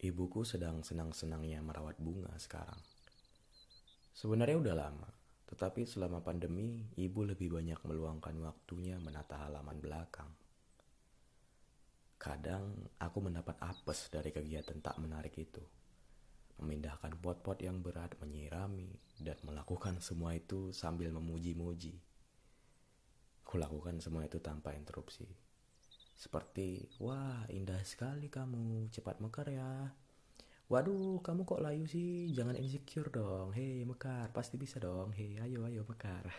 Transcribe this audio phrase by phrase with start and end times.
[0.00, 2.80] Ibuku sedang senang-senangnya merawat bunga sekarang.
[4.16, 5.10] Sebenarnya udah lama,
[5.44, 10.32] tetapi selama pandemi, ibu lebih banyak meluangkan waktunya menata halaman belakang.
[12.16, 15.60] Kadang aku mendapat apes dari kegiatan tak menarik itu.
[16.64, 22.00] Memindahkan pot-pot yang berat menyirami dan melakukan semua itu sambil memuji-muji.
[23.44, 25.49] Kulakukan semua itu tanpa interupsi.
[26.20, 29.88] Seperti, wah indah sekali kamu, cepat mekar ya.
[30.68, 32.28] Waduh, kamu kok layu sih?
[32.36, 33.56] Jangan insecure dong.
[33.56, 35.16] Hei, mekar, pasti bisa dong.
[35.16, 36.28] Hei, ayo, ayo, mekar.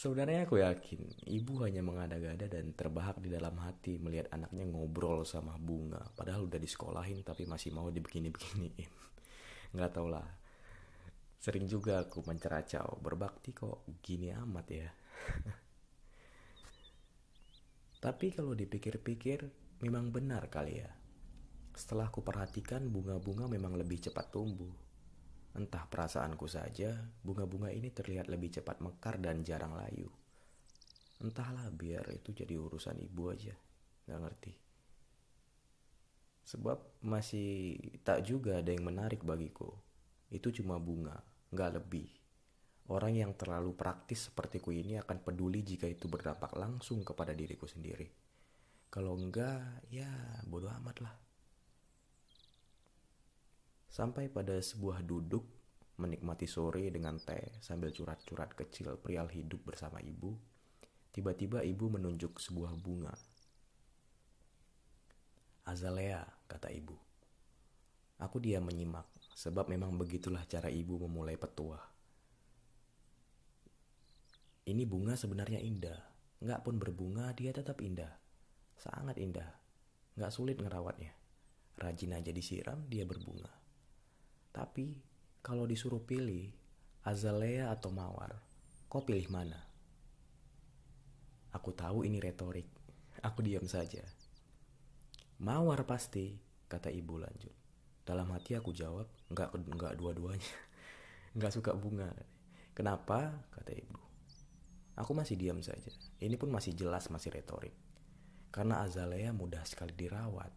[0.00, 5.60] Sebenarnya aku yakin ibu hanya mengada-gada dan terbahak di dalam hati melihat anaknya ngobrol sama
[5.60, 6.00] bunga.
[6.16, 8.92] Padahal udah disekolahin tapi masih mau dibegini-beginiin.
[9.76, 10.24] Nggak tau lah.
[11.36, 14.88] Sering juga aku menceracau, berbakti kok gini amat ya.
[17.98, 19.50] Tapi kalau dipikir-pikir,
[19.82, 20.90] memang benar kali ya.
[21.74, 24.70] Setelah ku perhatikan, bunga-bunga memang lebih cepat tumbuh.
[25.58, 30.06] Entah perasaanku saja, bunga-bunga ini terlihat lebih cepat mekar dan jarang layu.
[31.18, 33.54] Entahlah, biar itu jadi urusan ibu aja.
[34.06, 34.54] Gak ngerti.
[36.46, 39.74] Sebab masih tak juga ada yang menarik bagiku.
[40.30, 41.18] Itu cuma bunga,
[41.50, 42.17] gak lebih.
[42.88, 48.08] Orang yang terlalu praktis sepertiku ini akan peduli jika itu berdampak langsung kepada diriku sendiri.
[48.88, 50.08] Kalau enggak, ya
[50.48, 51.14] bodoh amat lah.
[53.92, 55.44] Sampai pada sebuah duduk
[56.00, 60.32] menikmati sore dengan teh sambil curat-curat kecil perihal hidup bersama ibu,
[61.12, 63.12] tiba-tiba ibu menunjuk sebuah bunga.
[65.68, 66.96] Azalea, kata ibu.
[68.16, 69.04] Aku diam menyimak,
[69.36, 71.97] sebab memang begitulah cara ibu memulai petuah.
[74.68, 75.96] Ini bunga sebenarnya indah.
[76.44, 78.20] Nggak pun berbunga, dia tetap indah.
[78.76, 79.48] Sangat indah.
[80.20, 81.08] Nggak sulit ngerawatnya.
[81.80, 83.48] Rajin aja disiram, dia berbunga.
[84.52, 84.92] Tapi,
[85.40, 86.52] kalau disuruh pilih,
[87.00, 88.36] azalea atau mawar,
[88.92, 89.56] kau pilih mana?
[91.56, 92.68] Aku tahu ini retorik.
[93.24, 94.04] Aku diam saja.
[95.40, 96.36] Mawar pasti,
[96.68, 97.56] kata ibu lanjut.
[98.04, 100.52] Dalam hati aku jawab, nggak nggak dua-duanya.
[101.36, 102.10] Nggak suka bunga.
[102.72, 103.44] Kenapa?
[103.52, 104.07] Kata ibu.
[104.98, 105.94] Aku masih diam saja.
[106.18, 107.70] Ini pun masih jelas masih retorik.
[108.50, 110.50] Karena azalea mudah sekali dirawat,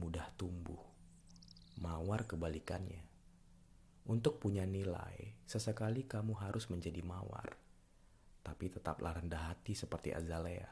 [0.00, 0.80] mudah tumbuh.
[1.84, 3.04] Mawar kebalikannya.
[4.08, 7.52] Untuk punya nilai, sesekali kamu harus menjadi mawar.
[8.40, 10.70] Tapi tetaplah rendah hati seperti azalea.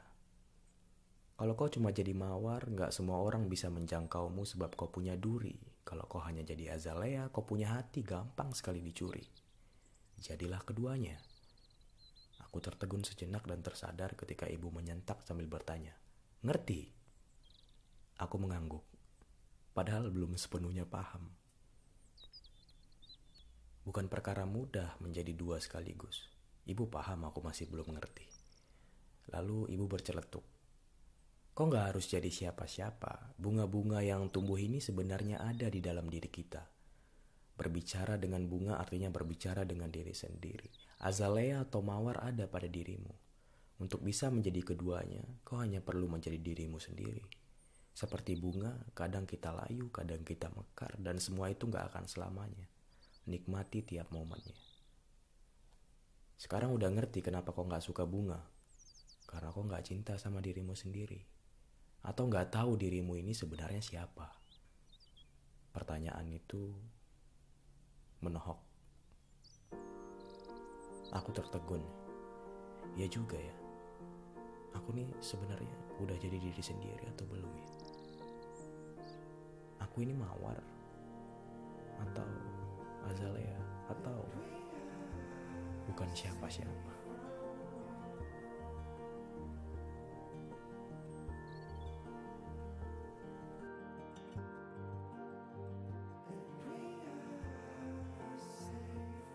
[1.34, 5.58] Kalau kau cuma jadi mawar, nggak semua orang bisa menjangkaumu sebab kau punya duri.
[5.84, 9.26] Kalau kau hanya jadi azalea, kau punya hati gampang sekali dicuri.
[10.16, 11.33] Jadilah keduanya.
[12.54, 15.90] Aku tertegun sejenak dan tersadar ketika ibu menyentak sambil bertanya,
[16.46, 16.86] Ngerti?
[18.22, 18.86] Aku mengangguk,
[19.74, 21.34] padahal belum sepenuhnya paham.
[23.82, 26.30] Bukan perkara mudah menjadi dua sekaligus.
[26.62, 28.22] Ibu paham aku masih belum mengerti.
[29.34, 30.46] Lalu ibu berceletuk.
[31.58, 33.34] Kok nggak harus jadi siapa-siapa?
[33.34, 36.62] Bunga-bunga yang tumbuh ini sebenarnya ada di dalam diri kita.
[37.58, 40.83] Berbicara dengan bunga artinya berbicara dengan diri sendiri.
[41.02, 43.10] Azalea atau mawar ada pada dirimu.
[43.82, 47.26] Untuk bisa menjadi keduanya, kau hanya perlu menjadi dirimu sendiri.
[47.94, 52.66] Seperti bunga, kadang kita layu, kadang kita mekar, dan semua itu gak akan selamanya.
[53.26, 54.54] Nikmati tiap momennya.
[56.34, 58.42] Sekarang udah ngerti kenapa kau gak suka bunga.
[59.30, 61.22] Karena kau gak cinta sama dirimu sendiri.
[62.02, 64.26] Atau gak tahu dirimu ini sebenarnya siapa.
[65.70, 66.74] Pertanyaan itu
[68.22, 68.73] menohok
[71.14, 71.82] Aku tertegun.
[72.98, 73.54] Ya juga ya.
[74.74, 77.68] Aku nih sebenarnya udah jadi diri sendiri atau belum ya?
[79.86, 80.58] Aku ini mawar
[82.02, 82.26] atau
[83.06, 84.26] azalea atau
[85.86, 87.03] bukan siapa-siapa.